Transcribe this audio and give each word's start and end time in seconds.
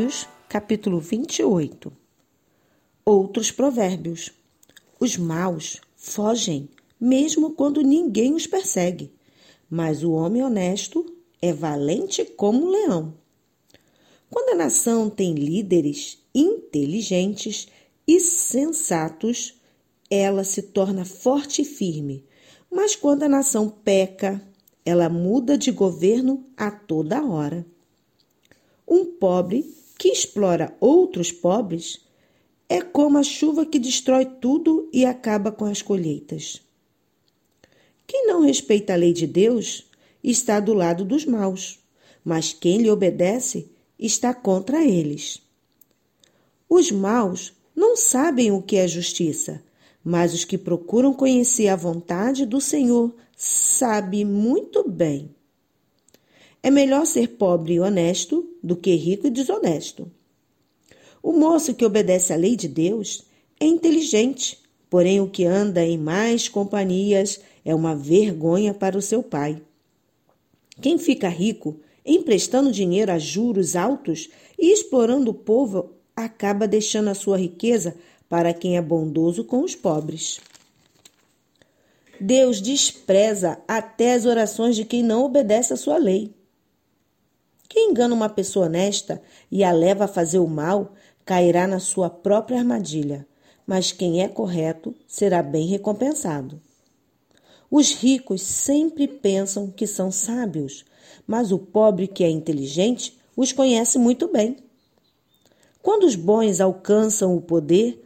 Provérbios, 0.00 0.28
capítulo 0.48 0.98
28. 0.98 1.92
Outros 3.04 3.50
provérbios. 3.50 4.32
Os 4.98 5.18
maus 5.18 5.78
fogem, 5.94 6.70
mesmo 6.98 7.50
quando 7.50 7.82
ninguém 7.82 8.32
os 8.32 8.46
persegue, 8.46 9.12
mas 9.68 10.02
o 10.02 10.12
homem 10.12 10.42
honesto 10.42 11.04
é 11.42 11.52
valente 11.52 12.24
como 12.24 12.64
um 12.64 12.70
leão. 12.70 13.12
Quando 14.30 14.54
a 14.54 14.54
nação 14.54 15.10
tem 15.10 15.34
líderes 15.34 16.16
inteligentes 16.34 17.68
e 18.08 18.20
sensatos, 18.20 19.60
ela 20.10 20.44
se 20.44 20.62
torna 20.62 21.04
forte 21.04 21.60
e 21.60 21.66
firme, 21.66 22.24
mas 22.70 22.96
quando 22.96 23.24
a 23.24 23.28
nação 23.28 23.68
peca, 23.68 24.40
ela 24.82 25.10
muda 25.10 25.58
de 25.58 25.70
governo 25.70 26.46
a 26.56 26.70
toda 26.70 27.22
hora. 27.22 27.66
Um 28.90 29.04
pobre 29.04 29.72
que 29.96 30.08
explora 30.08 30.76
outros 30.80 31.30
pobres 31.30 32.00
é 32.68 32.82
como 32.82 33.18
a 33.18 33.22
chuva 33.22 33.64
que 33.64 33.78
destrói 33.78 34.24
tudo 34.24 34.88
e 34.92 35.06
acaba 35.06 35.52
com 35.52 35.64
as 35.64 35.80
colheitas. 35.80 36.60
Quem 38.04 38.26
não 38.26 38.40
respeita 38.40 38.92
a 38.92 38.96
lei 38.96 39.12
de 39.12 39.28
Deus 39.28 39.88
está 40.24 40.58
do 40.58 40.74
lado 40.74 41.04
dos 41.04 41.24
maus, 41.24 41.78
mas 42.24 42.52
quem 42.52 42.78
lhe 42.78 42.90
obedece 42.90 43.70
está 43.96 44.34
contra 44.34 44.84
eles. 44.84 45.40
Os 46.68 46.90
maus 46.90 47.52
não 47.76 47.96
sabem 47.96 48.50
o 48.50 48.60
que 48.60 48.74
é 48.74 48.88
justiça, 48.88 49.62
mas 50.02 50.34
os 50.34 50.44
que 50.44 50.58
procuram 50.58 51.14
conhecer 51.14 51.68
a 51.68 51.76
vontade 51.76 52.44
do 52.44 52.60
Senhor 52.60 53.14
sabem 53.36 54.24
muito 54.24 54.88
bem. 54.88 55.32
É 56.62 56.70
melhor 56.70 57.06
ser 57.06 57.28
pobre 57.28 57.74
e 57.74 57.80
honesto 57.80 58.48
do 58.62 58.76
que 58.76 58.94
rico 58.94 59.26
e 59.26 59.30
desonesto. 59.30 60.10
O 61.22 61.32
moço 61.32 61.74
que 61.74 61.84
obedece 61.84 62.32
à 62.32 62.36
lei 62.36 62.56
de 62.56 62.68
Deus 62.68 63.24
é 63.58 63.66
inteligente, 63.66 64.58
porém 64.88 65.20
o 65.20 65.28
que 65.28 65.44
anda 65.44 65.84
em 65.84 65.98
mais 65.98 66.48
companhias 66.48 67.40
é 67.64 67.74
uma 67.74 67.94
vergonha 67.94 68.74
para 68.74 68.96
o 68.96 69.02
seu 69.02 69.22
pai. 69.22 69.60
Quem 70.80 70.98
fica 70.98 71.28
rico 71.28 71.80
emprestando 72.04 72.72
dinheiro 72.72 73.12
a 73.12 73.18
juros 73.18 73.76
altos 73.76 74.28
e 74.58 74.72
explorando 74.72 75.30
o 75.30 75.34
povo 75.34 75.92
acaba 76.16 76.66
deixando 76.66 77.08
a 77.08 77.14
sua 77.14 77.38
riqueza 77.38 77.94
para 78.28 78.54
quem 78.54 78.76
é 78.76 78.82
bondoso 78.82 79.44
com 79.44 79.62
os 79.62 79.74
pobres. 79.74 80.40
Deus 82.20 82.60
despreza 82.60 83.60
até 83.66 84.14
as 84.14 84.26
orações 84.26 84.76
de 84.76 84.84
quem 84.84 85.02
não 85.02 85.24
obedece 85.24 85.72
à 85.72 85.76
sua 85.76 85.96
lei. 85.96 86.34
Quem 87.72 87.92
engana 87.92 88.12
uma 88.12 88.28
pessoa 88.28 88.66
honesta 88.66 89.22
e 89.48 89.62
a 89.62 89.70
leva 89.70 90.06
a 90.06 90.08
fazer 90.08 90.40
o 90.40 90.48
mal, 90.48 90.92
cairá 91.24 91.68
na 91.68 91.78
sua 91.78 92.10
própria 92.10 92.58
armadilha, 92.58 93.24
mas 93.64 93.92
quem 93.92 94.24
é 94.24 94.26
correto 94.26 94.92
será 95.06 95.40
bem 95.40 95.68
recompensado. 95.68 96.60
Os 97.70 97.92
ricos 97.92 98.42
sempre 98.42 99.06
pensam 99.06 99.70
que 99.70 99.86
são 99.86 100.10
sábios, 100.10 100.84
mas 101.24 101.52
o 101.52 101.60
pobre 101.60 102.08
que 102.08 102.24
é 102.24 102.28
inteligente 102.28 103.16
os 103.36 103.52
conhece 103.52 104.00
muito 104.00 104.26
bem. 104.26 104.56
Quando 105.80 106.02
os 106.02 106.16
bons 106.16 106.60
alcançam 106.60 107.36
o 107.36 107.40
poder, 107.40 108.04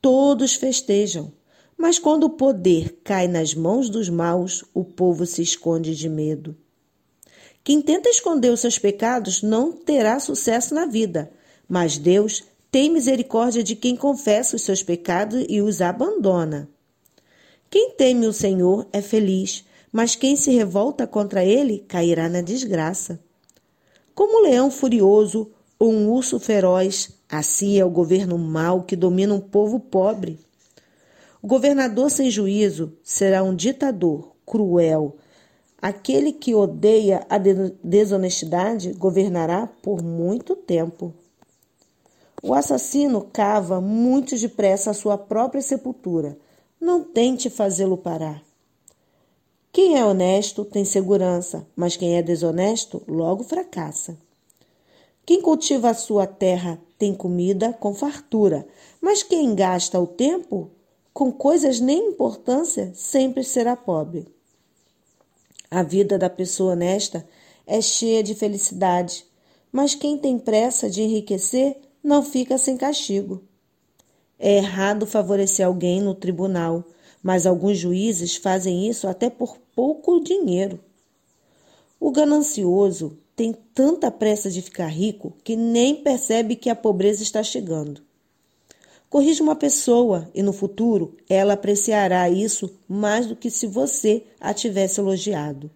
todos 0.00 0.54
festejam, 0.54 1.30
mas 1.76 1.98
quando 1.98 2.24
o 2.24 2.30
poder 2.30 3.02
cai 3.04 3.28
nas 3.28 3.54
mãos 3.54 3.90
dos 3.90 4.08
maus, 4.08 4.64
o 4.72 4.82
povo 4.82 5.26
se 5.26 5.42
esconde 5.42 5.94
de 5.94 6.08
medo. 6.08 6.56
Quem 7.66 7.82
tenta 7.82 8.08
esconder 8.08 8.52
os 8.52 8.60
seus 8.60 8.78
pecados 8.78 9.42
não 9.42 9.72
terá 9.72 10.20
sucesso 10.20 10.72
na 10.72 10.86
vida, 10.86 11.32
mas 11.68 11.98
Deus 11.98 12.44
tem 12.70 12.88
misericórdia 12.88 13.60
de 13.60 13.74
quem 13.74 13.96
confessa 13.96 14.54
os 14.54 14.62
seus 14.62 14.84
pecados 14.84 15.44
e 15.48 15.60
os 15.60 15.80
abandona. 15.80 16.68
Quem 17.68 17.90
teme 17.90 18.28
o 18.28 18.32
Senhor 18.32 18.86
é 18.92 19.02
feliz, 19.02 19.64
mas 19.90 20.14
quem 20.14 20.36
se 20.36 20.52
revolta 20.52 21.08
contra 21.08 21.44
ele 21.44 21.84
cairá 21.88 22.28
na 22.28 22.40
desgraça. 22.40 23.18
Como 24.14 24.38
um 24.38 24.42
leão 24.48 24.70
furioso 24.70 25.50
ou 25.76 25.92
um 25.92 26.08
urso 26.08 26.38
feroz, 26.38 27.18
assim 27.28 27.80
é 27.80 27.84
o 27.84 27.90
governo 27.90 28.38
mau 28.38 28.84
que 28.84 28.94
domina 28.94 29.34
um 29.34 29.40
povo 29.40 29.80
pobre. 29.80 30.38
O 31.42 31.48
governador 31.48 32.12
sem 32.12 32.30
juízo 32.30 32.92
será 33.02 33.42
um 33.42 33.56
ditador 33.56 34.36
cruel, 34.46 35.16
Aquele 35.86 36.32
que 36.32 36.52
odeia 36.52 37.24
a 37.30 37.38
desonestidade 37.38 38.92
governará 38.94 39.68
por 39.80 40.02
muito 40.02 40.56
tempo. 40.56 41.14
O 42.42 42.52
assassino 42.52 43.28
cava 43.32 43.80
muito 43.80 44.36
depressa 44.36 44.90
a 44.90 44.94
sua 44.94 45.16
própria 45.16 45.62
sepultura. 45.62 46.36
Não 46.80 47.04
tente 47.04 47.48
fazê-lo 47.48 47.96
parar. 47.96 48.42
Quem 49.70 49.96
é 49.96 50.04
honesto 50.04 50.64
tem 50.64 50.84
segurança, 50.84 51.64
mas 51.76 51.96
quem 51.96 52.16
é 52.16 52.20
desonesto 52.20 53.00
logo 53.06 53.44
fracassa. 53.44 54.18
Quem 55.24 55.40
cultiva 55.40 55.90
a 55.90 55.94
sua 55.94 56.26
terra 56.26 56.80
tem 56.98 57.14
comida 57.14 57.72
com 57.72 57.94
fartura, 57.94 58.66
mas 59.00 59.22
quem 59.22 59.54
gasta 59.54 60.00
o 60.00 60.06
tempo 60.08 60.68
com 61.14 61.30
coisas 61.30 61.78
nem 61.78 62.08
importância 62.08 62.90
sempre 62.92 63.44
será 63.44 63.76
pobre. 63.76 64.34
A 65.70 65.82
vida 65.82 66.16
da 66.16 66.30
pessoa 66.30 66.72
honesta 66.72 67.26
é 67.66 67.80
cheia 67.80 68.22
de 68.22 68.34
felicidade, 68.34 69.24
mas 69.72 69.94
quem 69.94 70.16
tem 70.16 70.38
pressa 70.38 70.88
de 70.88 71.02
enriquecer 71.02 71.76
não 72.02 72.22
fica 72.22 72.56
sem 72.56 72.76
castigo. 72.76 73.42
É 74.38 74.58
errado 74.58 75.06
favorecer 75.06 75.66
alguém 75.66 76.00
no 76.00 76.14
tribunal, 76.14 76.84
mas 77.22 77.46
alguns 77.46 77.78
juízes 77.78 78.36
fazem 78.36 78.88
isso 78.88 79.08
até 79.08 79.28
por 79.28 79.58
pouco 79.74 80.20
dinheiro. 80.20 80.78
O 81.98 82.12
ganancioso 82.12 83.18
tem 83.34 83.52
tanta 83.74 84.10
pressa 84.10 84.50
de 84.50 84.62
ficar 84.62 84.86
rico 84.86 85.36
que 85.42 85.56
nem 85.56 85.96
percebe 85.96 86.54
que 86.54 86.70
a 86.70 86.76
pobreza 86.76 87.22
está 87.22 87.42
chegando. 87.42 88.05
Corrija 89.08 89.42
uma 89.42 89.54
pessoa 89.54 90.28
e 90.34 90.42
no 90.42 90.52
futuro 90.52 91.16
ela 91.28 91.54
apreciará 91.54 92.28
isso 92.28 92.76
mais 92.88 93.26
do 93.26 93.36
que 93.36 93.50
se 93.50 93.66
você 93.66 94.24
a 94.40 94.52
tivesse 94.52 95.00
elogiado. 95.00 95.70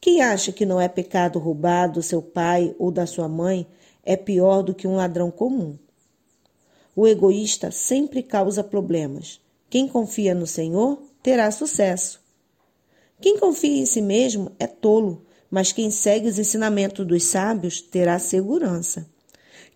Quem 0.00 0.20
acha 0.20 0.52
que 0.52 0.66
não 0.66 0.80
é 0.80 0.88
pecado 0.88 1.38
roubar 1.38 1.88
do 1.88 2.02
seu 2.02 2.20
pai 2.20 2.74
ou 2.78 2.90
da 2.90 3.06
sua 3.06 3.28
mãe 3.28 3.66
é 4.04 4.16
pior 4.16 4.62
do 4.62 4.74
que 4.74 4.86
um 4.86 4.96
ladrão 4.96 5.30
comum. 5.30 5.76
O 6.94 7.06
egoísta 7.06 7.70
sempre 7.70 8.22
causa 8.22 8.64
problemas. 8.64 9.40
Quem 9.70 9.86
confia 9.86 10.34
no 10.34 10.46
Senhor 10.46 11.00
terá 11.22 11.50
sucesso. 11.50 12.20
Quem 13.20 13.38
confia 13.38 13.82
em 13.82 13.86
si 13.86 14.00
mesmo 14.00 14.50
é 14.58 14.66
tolo, 14.66 15.24
mas 15.50 15.72
quem 15.72 15.90
segue 15.90 16.28
os 16.28 16.38
ensinamentos 16.38 17.06
dos 17.06 17.24
sábios 17.24 17.80
terá 17.80 18.18
segurança. 18.18 19.06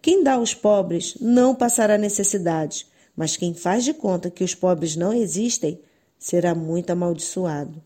Quem 0.03 0.25
dá 0.25 0.33
aos 0.33 0.53
pobres 0.53 1.17
não 1.21 1.55
passará 1.55 1.97
necessidade, 1.97 2.89
mas 3.17 3.37
quem 3.37 3.55
faz 3.55 3.85
de 3.85 3.95
conta 3.95 4.29
que 4.29 4.43
os 4.43 4.53
pobres 4.53 4.97
não 4.97 5.13
existem 5.13 5.81
será 6.19 6.57
muito 6.57 6.91
amaldiçoado. 6.91 7.81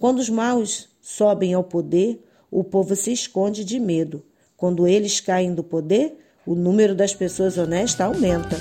Quando 0.00 0.20
os 0.20 0.30
maus 0.30 0.88
sobem 1.02 1.52
ao 1.52 1.62
poder, 1.62 2.24
o 2.50 2.64
povo 2.64 2.96
se 2.96 3.12
esconde 3.12 3.62
de 3.62 3.78
medo. 3.78 4.24
Quando 4.56 4.88
eles 4.88 5.20
caem 5.20 5.54
do 5.54 5.62
poder, 5.62 6.18
o 6.46 6.54
número 6.54 6.94
das 6.94 7.14
pessoas 7.14 7.58
honestas 7.58 8.00
aumenta. 8.00 8.56